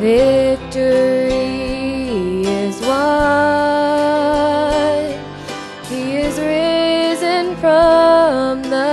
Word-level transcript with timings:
Victory 0.00 1.28
is 2.46 2.80
won. 2.80 3.20
He 5.90 6.16
is 6.16 6.38
risen 6.38 7.54
from 7.56 8.62
the 8.62 8.89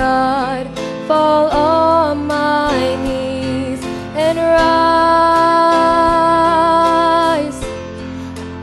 God. 0.00 0.66
Fall 1.06 1.46
on 1.50 2.26
my 2.26 2.96
knees 3.04 3.80
and 4.24 4.38
rise. 4.38 4.80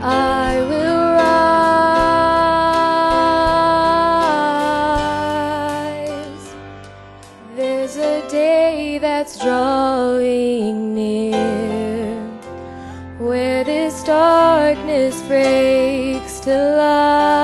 I 0.02 0.48
will 0.70 1.04
rise. 1.22 1.74
There's 7.54 7.96
a 7.96 8.28
day 8.28 8.98
that's 8.98 9.38
drawing 9.38 10.92
near 10.96 12.20
where 13.18 13.62
this 13.62 14.02
darkness 14.02 15.22
breaks 15.28 16.40
to 16.40 16.56
light 16.78 17.37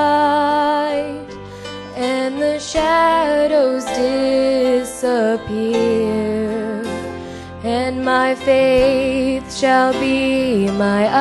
and 7.63 8.03
my 8.03 8.35
faith 8.35 9.53
shall 9.53 9.93
be 9.93 10.67
my 10.71 11.07
eyes. 11.07 11.15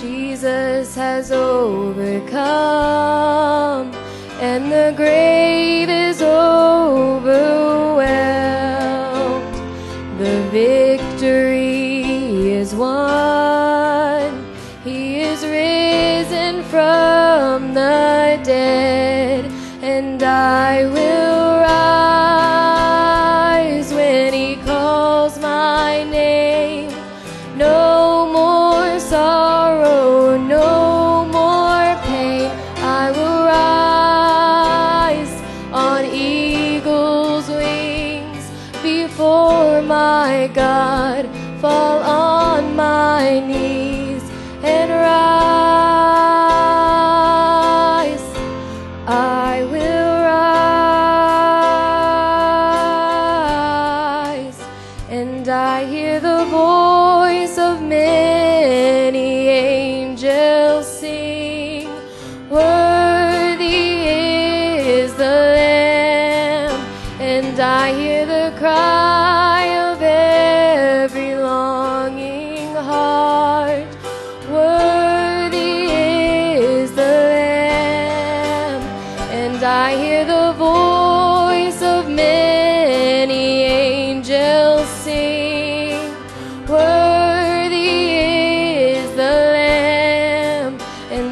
Jesus 0.00 0.94
has 0.94 1.32
overcome, 1.32 2.36
and 4.40 4.70
the 4.70 4.92
grave 4.96 5.88
is 5.88 6.22
overwhelmed. 6.22 7.42
The 10.18 10.42
victory 10.50 12.52
is 12.52 12.74
won. 12.74 14.44
He 14.84 15.20
is 15.20 15.42
risen 15.44 16.62
from 16.64 17.72
the 17.74 18.38
dead, 18.44 18.75
God. 41.22 41.28
Fall 41.60 42.02
on 42.02 42.76
my 42.76 43.40
knees 43.40 44.22
and 44.62 44.90
rise. 44.90 45.06
I 49.06 49.62
will 49.70 50.22
rise, 54.30 54.60
and 55.08 55.48
I 55.48 55.84
hear 55.86 56.20
the 56.20 56.35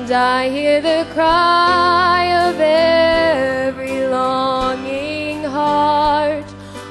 and 0.04 0.12
I 0.12 0.50
hear 0.50 0.82
the 0.82 1.06
cry 1.14 2.26
of 2.46 2.60
every 2.60 4.06
longing 4.06 5.42
heart. 5.44 6.44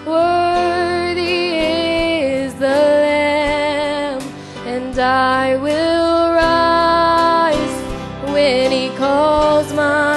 Worthy 0.03 1.57
is 1.59 2.55
the 2.55 2.79
Lamb, 3.05 4.21
and 4.65 4.97
I 4.97 5.57
will 5.57 6.33
rise 6.33 7.77
when 8.33 8.71
He 8.71 8.89
calls 8.97 9.71
my 9.73 10.12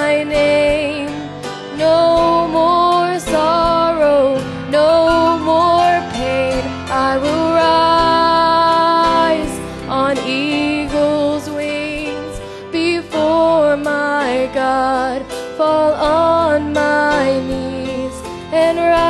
God, 14.97 15.21
fall 15.57 15.93
on 15.93 16.73
my 16.73 17.39
knees 17.47 18.15
and 18.51 18.79
rise. 18.79 19.03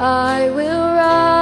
I 0.00 0.50
will 0.56 0.86
rise. 1.00 1.37